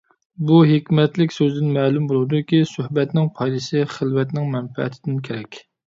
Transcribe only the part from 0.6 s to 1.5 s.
ھېكمەتلىك